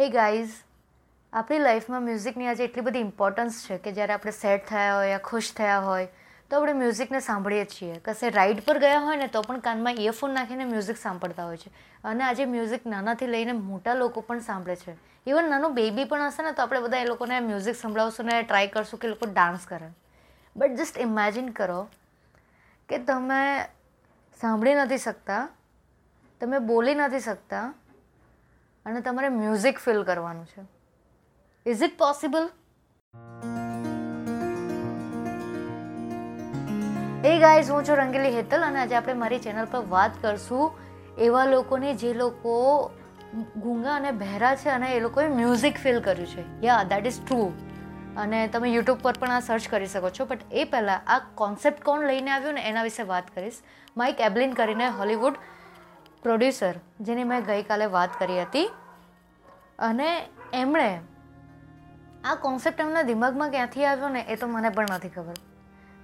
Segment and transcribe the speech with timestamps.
[0.00, 0.50] Hey guys
[1.32, 5.18] આપણી લાઈફમાં મ્યુઝિકની આજે એટલી બધી ઇમ્પોર્ટન્સ છે કે જ્યારે આપણે સેડ થયા હોય યા
[5.18, 6.08] ખુશ થયા હોય,
[6.50, 8.00] તો આપણે મ્યુઝિકને સાંભળીએ છીએ.
[8.04, 11.70] કશે રાઈડ પર ગયા હોય ને તો પણ કાનમાં ઇયરફોન નાખીને મ્યુઝિક સાંભળતા હોય છે.
[12.04, 14.96] અને આજે મ્યુઝિક નાનાથી લઈને મોટા લોકો પણ સાંભળે છે.
[15.26, 18.66] ઇવન નાનું બેબી પણ હશે ને તો આપણે બધા એ લોકોને મ્યુઝિક સંભળાવશું ને ટ્રાય
[18.66, 19.88] કરશું કે લોકો ડાન્સ કરે.
[20.56, 21.88] બટ જસ્ટ ઇમેજિન કરો
[22.88, 23.64] કે તમે
[24.40, 25.48] સાંભળી નથી શકતા,
[26.40, 27.74] તમે બોલી નથી શકતા
[28.86, 30.62] અને તમારે મ્યુઝિક ફિલ કરવાનું છે.
[31.70, 32.48] Is it possible
[37.24, 40.72] hey guys હું છું રંગીલી હેતલ અને આજે આપણે મારી ચેનલ પર વાત કરશું
[41.18, 42.54] એવા લોકોની જે લોકો
[43.56, 46.66] ગૂંગા અને બહેરા છે અને એ લોકોએ મ્યુઝિક ફિલ કર્યું છે.
[46.66, 47.52] યા દેટ ઇઝ ટ્રુ
[48.16, 51.84] અને તમે યુટ્યુબ પર પણ આ સર્ચ કરી શકો છો બટ એ પહેલાં આ કોન્સેપ્ટ
[51.84, 53.58] કોણ લઈને આવ્યું ને એના વિશે વાત કરીશ.
[53.96, 55.34] માઇક એબલિન કરીને હોલિવૂડ
[56.22, 58.70] પ્રોડ્યુસર જેની મેં ગઈકાલે વાત કરી હતી.
[59.80, 60.08] અને
[60.52, 61.00] એમણે
[62.24, 65.34] આ કોન્સેપ્ટ એમના દિમાગમાં ક્યાંથી આવ્યો ને એ તો મને પણ નથી ખબર.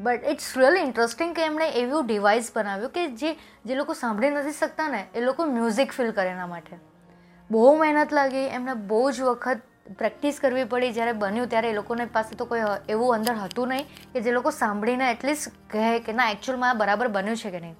[0.00, 4.52] બટ ઇટ્સ રિયલી ઇન્ટરેસ્ટિંગ કે એમણે એવું ડિવાઇસ બનાવ્યું કે જે જે લોકો સાંભળી નથી
[4.52, 6.76] શકતા ને, એ લોકો મ્યુઝિક ફીલ કરે એના માટે.
[7.50, 9.60] બહુ મહેનત લાગી, એમને બહુ જ વખત
[9.98, 10.92] પ્રેક્ટિસ કરવી પડી.
[10.92, 14.50] જ્યારે બન્યું ત્યારે એ લોકોને પાસે તો કોઈ એવું અંદર હતું નહીં કે જે લોકો
[14.50, 17.76] સાંભળીને એટલીસ્ટ કહે કે ના એકચ્યુઅલમાં આ બરાબર બન્યું છે કે નહીં.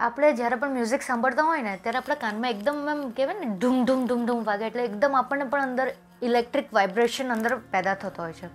[0.00, 3.84] આપણે જ્યારે પણ મ્યુઝિક સાંભળતા હોય ને, ત્યારે આપણા કાનમાં એકદમ એમ કહેવાય ને ઢૂમ
[3.84, 4.66] ઢૂમ ઢૂમ ઢૂમ વાગે.
[4.66, 5.86] એટલે એકદમ આપણને પણ અંદર
[6.22, 8.48] ઇલેક્ટ્રિક વાઇબ્રેશન અંદર પેદા થતો હોય છે.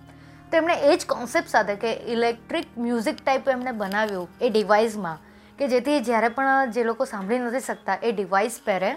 [0.50, 5.18] તો એમણે એ જ કોન્સેપ્ટ સાથે કે ઇલેક્ટ્રિક મ્યુઝિક ટાઈપ એમણે બનાવ્યું એ ડિવાઇસમાં
[5.58, 8.92] કે જેથી જ્યારે પણ જે લોકો સાંભળી નથી શકતા, એ ડિવાઇસ પહેરે.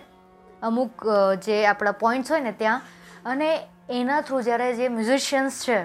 [0.62, 1.08] અમુક
[1.48, 2.82] જે આપણા પોઈન્ટ્સ હોય ને ત્યાં,
[3.26, 3.50] અને
[3.90, 5.80] એના થ્રુ જ્યારે જે મ્યુઝિશિયન્સ છે,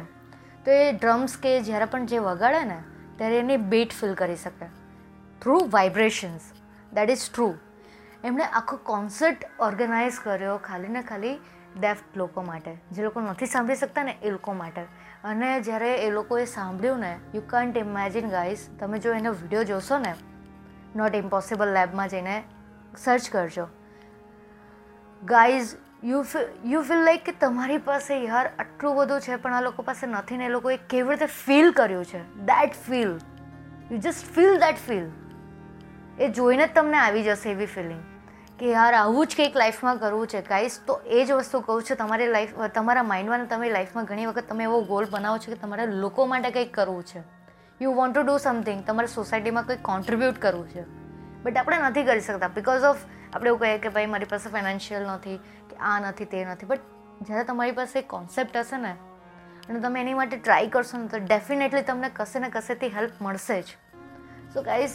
[0.64, 2.78] તો એ ડ્રમ્સ કે જ્યારે પણ જે વગાડે ને,
[3.18, 4.68] ત્યારે એની બીટ ફીલ કરી શકે.
[5.42, 6.40] Through vibrations
[6.94, 7.54] that is true
[8.24, 11.38] એમણે આખો કોન્સર્ટ ઓર્ગેનાઇઝ કર્યો ખાલી ને ખાલી
[11.80, 12.74] ડેફ લોકો માટે.
[12.92, 14.80] જે લોકો નથી સાંભળી શકતા ને એ લોકો માટે.
[15.24, 19.98] અને જ્યારે એ લોકોએ સાંભળ્યું ને યુ કાન્ટ ઇમેજિન ગાઈઝ તમે જો એનો વીડિયો જોશો
[19.98, 20.14] ને
[20.96, 22.42] નોટ ઇમ્પોસિબલ લેબમાં જઈને
[22.96, 23.66] સર્ચ કરજો.
[25.24, 25.74] Guys
[26.04, 26.24] you
[26.64, 30.36] you feel like કે તમારી પાસે યાર આટલું બધું છે, પણ આ લોકો પાસે નથી
[30.36, 32.36] ને એ લોકોએ કેવી રીતે ફીલ કર્યું છે?
[32.36, 33.18] That feel
[33.92, 35.08] you just feel that feel
[36.20, 38.02] એ જોઈને જ તમને આવી જશે એવી ફિલિંગ
[38.58, 40.40] કે યાર, આવું જ કંઈક લાઈફમાં કરવું છે.
[40.42, 44.48] ગાઈસ તો એ જ વસ્તુ કહું છું, તમારી લાઈફ તમારા માઇન્ડમાં તમે લાઈફમાં ઘણી વખત
[44.48, 47.22] તમે એવો ગોલ બનાવો છો કે તમારે લોકો માટે કંઈક કરવું છે.
[47.80, 50.82] You want to do something તમારે સોસાયટીમાં કંઈક કોન્ટ્રીબ્યુટ કરવું છે.
[51.42, 52.96] બટ આપણે નથી કરી શકતા બિકોઝ ઓફ
[53.32, 55.36] આપણે એવું કહીએ કે ભાઈ, મારી પાસે ફાઇનાન્શિયલ નથી,
[55.70, 56.66] કે આ નથી, તે નથી.
[56.66, 56.80] બટ
[57.22, 58.90] જ્યારે તમારી પાસે કોન્સેપ્ટ હશે ને,
[59.68, 63.62] અને તમે એની માટે ટ્રાય કરશો ને, તો ડેફિનેટલી તમને કશે ને કશેથી હેલ્પ મળશે
[63.62, 63.64] જ.
[64.54, 64.90] સો ગાઈઝ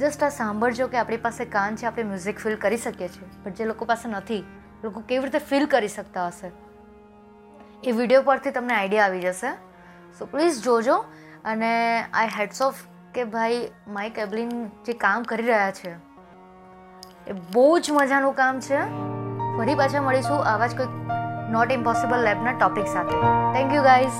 [0.00, 3.28] જસ્ટ આ સાંભળજો કે આપણી પાસે કાન છે, આપણે મ્યુઝિક ફીલ કરી શકીએ છીએ.
[3.44, 4.44] બટ જે લોકો પાસે નથી,
[4.84, 6.52] લોકો કેવી રીતે ફીલ કરી શકતા હશે?
[7.84, 9.50] એ વીડિયો પરથી તમને આઈડિયા આવી જશે.
[10.18, 10.96] સો પ્લીઝ જોજો
[11.44, 11.72] અને
[12.12, 12.80] આઈ હેડ્સ ઓફ
[13.14, 14.50] કે ભાઈ માઇક એબલિન
[14.86, 15.92] જે કામ કરી રહ્યા છે,
[17.26, 18.80] એ બહુ જ મજાનું કામ છે.
[19.58, 20.86] ફરી પાછા મળીશું આવા જ કોઈ
[21.52, 23.16] નોટ ઇમ્પોસિબલ લેબના ટોપિક સાથે.
[23.54, 24.18] Thank you guys